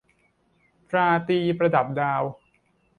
[0.93, 2.23] ราตรีประดับดาว